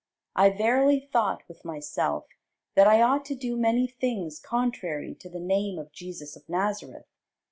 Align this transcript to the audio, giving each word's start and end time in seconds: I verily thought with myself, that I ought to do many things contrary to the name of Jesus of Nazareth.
I 0.35 0.49
verily 0.49 0.99
thought 1.13 1.43
with 1.47 1.63
myself, 1.63 2.25
that 2.73 2.87
I 2.87 3.03
ought 3.03 3.23
to 3.25 3.35
do 3.35 3.55
many 3.55 3.85
things 3.85 4.39
contrary 4.39 5.13
to 5.19 5.29
the 5.29 5.39
name 5.39 5.77
of 5.77 5.91
Jesus 5.91 6.35
of 6.35 6.49
Nazareth. 6.49 7.05